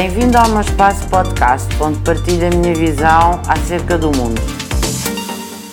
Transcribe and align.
Bem-vindo 0.00 0.38
ao 0.38 0.48
meu 0.50 0.60
espaço 0.60 1.08
podcast, 1.08 1.66
onde 1.82 1.98
partilho 1.98 2.46
a 2.46 2.50
minha 2.50 2.72
visão 2.72 3.40
acerca 3.48 3.98
do 3.98 4.16
mundo. 4.16 4.40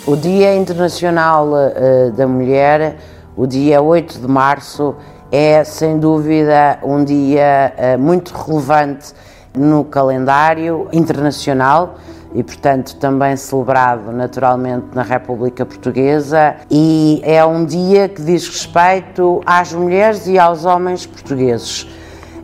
O 0.04 0.16
Dia 0.16 0.56
Internacional 0.56 1.48
uh, 1.50 2.12
da 2.12 2.28
Mulher, 2.28 2.98
o 3.38 3.46
dia 3.46 3.84
8 3.84 4.22
de 4.22 4.28
março, 4.28 4.96
é 5.32 5.64
sem 5.64 6.00
dúvida 6.00 6.80
um 6.82 7.04
dia 7.04 7.72
uh, 7.78 8.00
muito 8.02 8.34
relevante 8.34 9.14
no 9.56 9.86
calendário 9.86 10.90
internacional 10.92 11.94
e, 12.34 12.42
portanto, 12.42 12.96
também 12.96 13.38
celebrado 13.38 14.12
naturalmente 14.12 14.88
na 14.96 15.04
República 15.04 15.64
Portuguesa. 15.68 16.56
E 16.72 17.22
é 17.24 17.46
um 17.46 17.64
dia 17.64 18.10
que 18.10 18.24
diz 18.24 18.48
respeito 18.48 19.40
às 19.46 19.72
mulheres 19.72 20.26
e 20.26 20.40
aos 20.40 20.66
homens 20.66 21.06
portugueses. 21.06 21.88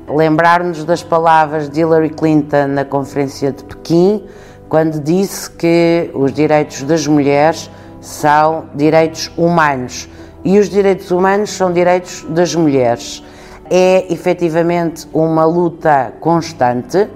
Lembrar-nos 0.07 0.83
das 0.83 1.03
palavras 1.03 1.69
de 1.69 1.81
Hillary 1.81 2.09
Clinton 2.09 2.67
na 2.67 2.83
Conferência 2.83 3.51
de 3.51 3.63
Pequim, 3.63 4.23
quando 4.67 4.99
disse 4.99 5.49
que 5.51 6.09
os 6.13 6.33
direitos 6.33 6.83
das 6.83 7.05
mulheres 7.05 7.69
são 7.99 8.65
direitos 8.73 9.31
humanos 9.37 10.09
e 10.43 10.57
os 10.57 10.69
direitos 10.69 11.11
humanos 11.11 11.51
são 11.51 11.71
direitos 11.71 12.25
das 12.29 12.55
mulheres. 12.55 13.23
É 13.69 14.11
efetivamente 14.11 15.07
uma 15.13 15.45
luta 15.45 16.13
constante 16.19 17.07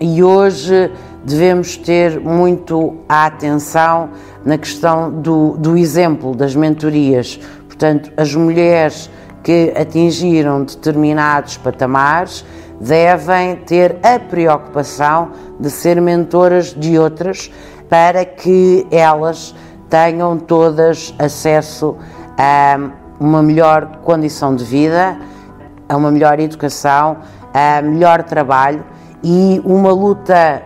e 0.00 0.22
hoje 0.22 0.90
devemos 1.24 1.76
ter 1.76 2.18
muito 2.18 2.96
a 3.08 3.26
atenção 3.26 4.10
na 4.44 4.58
questão 4.58 5.10
do, 5.10 5.56
do 5.56 5.76
exemplo 5.76 6.34
das 6.34 6.54
mentorias. 6.54 7.38
Portanto, 7.66 8.12
as 8.16 8.34
mulheres 8.34 9.10
que 9.44 9.72
atingiram 9.76 10.64
determinados 10.64 11.58
patamares 11.58 12.44
devem 12.80 13.56
ter 13.56 13.98
a 14.02 14.18
preocupação 14.18 15.30
de 15.60 15.70
ser 15.70 16.00
mentoras 16.00 16.74
de 16.74 16.98
outras 16.98 17.52
para 17.88 18.24
que 18.24 18.86
elas 18.90 19.54
tenham 19.88 20.38
todas 20.38 21.14
acesso 21.18 21.96
a 22.36 22.90
uma 23.20 23.42
melhor 23.42 23.98
condição 24.02 24.56
de 24.56 24.64
vida, 24.64 25.16
a 25.88 25.96
uma 25.96 26.10
melhor 26.10 26.40
educação, 26.40 27.18
a 27.52 27.80
melhor 27.82 28.22
trabalho 28.24 28.82
e 29.22 29.60
uma 29.64 29.92
luta 29.92 30.62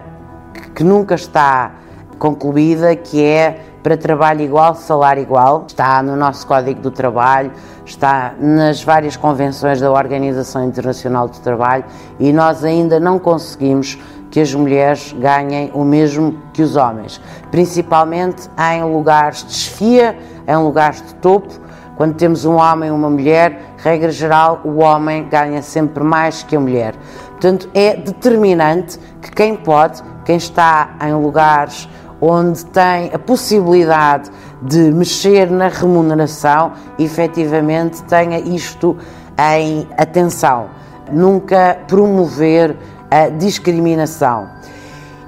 que 0.75 0.83
nunca 0.83 1.17
está 1.17 1.73
concluída, 2.19 2.95
que 2.97 3.23
é 3.23 3.61
para 3.83 3.97
trabalho 3.97 4.43
igual, 4.43 4.75
salário 4.75 5.23
igual. 5.23 5.65
Está 5.67 6.03
no 6.03 6.17
nosso 6.17 6.47
Código 6.47 6.81
do 6.81 6.91
Trabalho, 6.91 7.53
está 7.87 8.35
nas 8.39 8.83
várias 8.83 9.17
convenções 9.17 9.81
da 9.81 9.91
Organização 9.91 10.65
Internacional 10.65 11.29
do 11.29 11.39
Trabalho 11.39 11.85
e 12.19 12.33
nós 12.33 12.65
ainda 12.65 13.01
não 13.01 13.19
conseguimos 13.19 13.99
que 14.31 14.41
as 14.41 14.53
mulheres 14.53 15.15
ganhem 15.19 15.71
o 15.73 15.85
mesmo 15.85 16.37
que 16.53 16.61
os 16.61 16.77
homens, 16.77 17.19
principalmente 17.51 18.51
em 18.59 18.85
lugares 18.85 19.43
de 19.45 19.55
chefia, 19.55 20.19
em 20.47 20.57
lugares 20.57 21.01
de 21.01 21.15
topo. 21.15 21.55
Quando 21.97 22.15
temos 22.15 22.45
um 22.45 22.57
homem 22.57 22.91
e 22.91 22.93
uma 22.93 23.11
mulher, 23.11 23.75
regra 23.79 24.11
geral, 24.11 24.61
o 24.65 24.81
homem 24.81 25.29
ganha 25.29 25.63
sempre 25.63 26.05
mais 26.05 26.43
que 26.43 26.55
a 26.55 26.61
mulher. 26.61 26.95
Portanto, 27.31 27.69
é 27.75 27.97
determinante 27.97 28.99
que 29.21 29.33
quem 29.33 29.57
pode 29.57 30.03
quem 30.29 30.37
está 30.37 30.91
em 31.01 31.15
lugares 31.15 31.89
onde 32.21 32.65
tem 32.67 33.11
a 33.13 33.19
possibilidade 33.19 34.31
de 34.61 34.91
mexer 34.93 35.51
na 35.51 35.69
remuneração, 35.69 36.73
efetivamente 36.99 38.03
tenha 38.05 38.39
isto 38.39 38.97
em 39.39 39.87
atenção. 39.97 40.69
Nunca 41.11 41.79
promover 41.87 42.77
a 43.11 43.29
discriminação. 43.29 44.49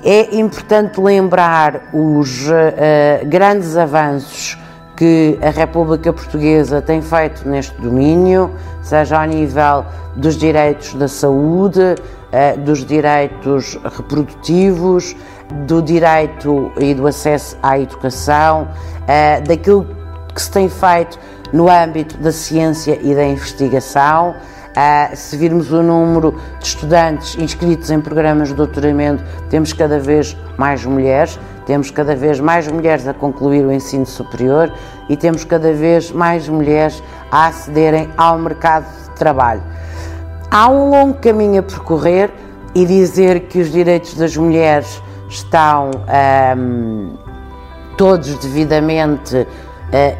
É 0.03 0.35
importante 0.37 1.01
lembrar 1.01 1.91
os 1.93 2.49
uh, 2.49 3.27
grandes 3.27 3.77
avanços 3.77 4.60
que 5.01 5.39
a 5.41 5.49
República 5.49 6.13
Portuguesa 6.13 6.83
tem 6.83 7.01
feito 7.01 7.49
neste 7.49 7.75
domínio, 7.81 8.51
seja 8.83 9.19
ao 9.19 9.27
nível 9.27 9.83
dos 10.15 10.37
direitos 10.37 10.93
da 10.93 11.09
saúde, 11.09 11.95
eh, 12.31 12.55
dos 12.59 12.85
direitos 12.85 13.81
reprodutivos, 13.83 15.17
do 15.67 15.81
direito 15.81 16.71
e 16.79 16.93
do 16.93 17.07
acesso 17.07 17.57
à 17.63 17.79
educação, 17.79 18.69
eh, 19.09 19.41
daquilo 19.41 19.87
que 20.35 20.43
se 20.43 20.51
tem 20.51 20.69
feito 20.69 21.19
no 21.51 21.71
âmbito 21.71 22.19
da 22.19 22.31
ciência 22.31 22.99
e 23.03 23.15
da 23.15 23.25
investigação. 23.25 24.35
Uh, 24.71 25.17
se 25.17 25.37
virmos 25.37 25.73
o 25.73 25.83
número 25.83 26.41
de 26.61 26.67
estudantes 26.67 27.37
inscritos 27.37 27.91
em 27.91 28.01
programas 28.01 28.49
de 28.49 28.55
doutoramento, 28.55 29.25
temos 29.49 29.73
cada 29.73 29.99
vez 29.99 30.37
mais 30.57 30.85
mulheres, 30.85 31.41
temos 31.71 31.89
cada 31.93 32.17
vez 32.17 32.41
mais 32.41 32.67
mulheres 32.67 33.07
a 33.07 33.15
concluir 33.15 33.65
o 33.65 33.71
ensino 33.71 34.05
superior 34.05 34.73
e 35.09 35.17
temos 35.17 35.45
cada 35.45 35.73
vez 35.73 36.11
mais 36.11 36.49
mulheres 36.49 37.01
a 37.31 37.47
acederem 37.47 38.11
ao 38.17 38.37
mercado 38.41 38.87
de 39.05 39.11
trabalho. 39.11 39.63
Há 40.51 40.69
um 40.69 40.91
longo 40.91 41.15
caminho 41.21 41.61
a 41.61 41.63
percorrer 41.63 42.29
e 42.75 42.85
dizer 42.85 43.43
que 43.43 43.61
os 43.61 43.71
direitos 43.71 44.15
das 44.15 44.37
mulheres 44.37 45.01
estão 45.29 45.93
um, 46.57 47.17
todos 47.97 48.35
devidamente 48.41 49.37
uh, 49.37 49.47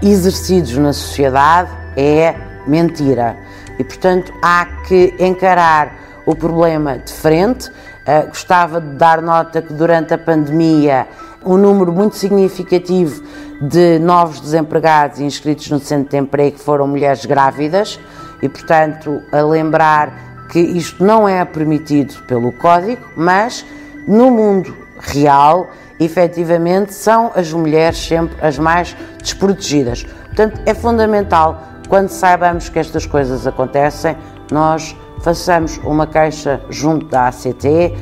exercidos 0.07 0.77
na 0.77 0.93
sociedade 0.93 1.69
é 1.97 2.33
mentira. 2.65 3.37
E, 3.77 3.83
portanto, 3.83 4.33
há 4.41 4.67
que 4.87 5.17
encarar 5.19 5.97
o 6.25 6.37
problema 6.37 6.97
de 6.99 7.13
frente. 7.13 7.69
Uh, 7.71 8.29
gostava 8.29 8.81
de 8.81 8.95
dar 8.95 9.21
nota 9.21 9.61
que 9.61 9.73
durante 9.73 10.15
a 10.15 10.19
pandemia 10.19 11.09
um 11.45 11.57
número 11.57 11.93
muito 11.93 12.17
significativo 12.17 13.23
de 13.61 13.99
novos 13.99 14.41
desempregados 14.41 15.21
inscritos 15.21 15.71
no 15.71 15.79
centro 15.79 16.11
de 16.11 16.17
emprego 16.17 16.59
foram 16.59 16.87
mulheres 16.87 17.25
grávidas 17.25 17.99
e, 18.43 18.49
portanto, 18.49 19.23
a 19.33 19.43
lembrar 19.43 20.47
que 20.51 20.59
isto 20.59 21.05
não 21.05 21.29
é 21.29 21.45
permitido 21.45 22.23
pelo 22.27 22.53
Código, 22.53 23.03
mas 23.17 23.65
no 24.07 24.31
mundo 24.31 24.75
real, 24.99 25.69
efetivamente, 25.99 26.93
são 26.93 27.31
as 27.35 27.53
mulheres 27.53 27.99
sempre 27.99 28.37
as 28.45 28.59
mais 28.59 28.97
desprotegidas. 29.23 30.03
Portanto, 30.27 30.61
é 30.67 30.75
fundamental, 30.75 31.63
quando 31.89 32.09
saibamos 32.09 32.69
que 32.69 32.79
estas 32.79 33.07
coisas 33.07 33.47
acontecem, 33.47 34.17
nós 34.51 34.97
façamos 35.21 35.79
uma 35.79 36.07
queixa 36.07 36.61
junto 36.71 37.07
da 37.07 37.29
ACT 37.29 37.95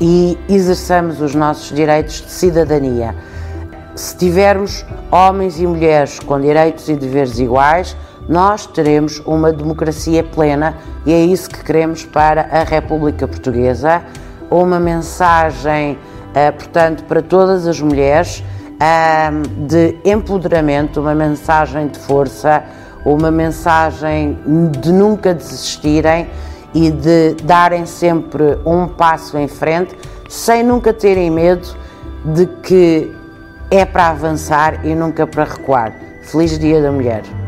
e 0.00 0.38
exerçamos 0.48 1.20
os 1.20 1.34
nossos 1.34 1.74
direitos 1.74 2.20
de 2.20 2.30
cidadania. 2.30 3.14
Se 3.94 4.16
tivermos 4.16 4.84
homens 5.10 5.60
e 5.60 5.66
mulheres 5.66 6.18
com 6.18 6.40
direitos 6.40 6.88
e 6.88 6.96
deveres 6.96 7.38
iguais, 7.38 7.96
nós 8.28 8.66
teremos 8.66 9.20
uma 9.26 9.52
democracia 9.52 10.24
plena 10.24 10.76
e 11.06 11.12
é 11.12 11.20
isso 11.20 11.48
que 11.48 11.62
queremos 11.62 12.04
para 12.04 12.48
a 12.50 12.64
República 12.64 13.28
Portuguesa. 13.28 14.02
Uma 14.50 14.80
mensagem, 14.80 15.98
eh, 16.34 16.50
portanto, 16.50 17.04
para 17.04 17.22
todas 17.22 17.66
as 17.66 17.80
mulheres 17.80 18.42
de 19.66 19.96
empoderamento, 20.04 21.00
uma 21.00 21.14
mensagem 21.14 21.88
de 21.88 21.98
força, 21.98 22.62
uma 23.04 23.30
mensagem 23.30 24.38
de 24.80 24.92
nunca 24.92 25.32
desistirem 25.32 26.28
e 26.74 26.90
de 26.90 27.34
darem 27.44 27.86
sempre 27.86 28.58
um 28.66 28.88
passo 28.88 29.38
em 29.38 29.46
frente, 29.46 29.96
sem 30.28 30.62
nunca 30.62 30.92
terem 30.92 31.30
medo 31.30 31.68
de 32.24 32.46
que 32.46 33.14
é 33.70 33.84
para 33.84 34.08
avançar 34.08 34.84
e 34.84 34.94
nunca 34.94 35.26
para 35.26 35.44
recuar. 35.44 35.94
Feliz 36.22 36.58
Dia 36.58 36.82
da 36.82 36.90
Mulher! 36.90 37.43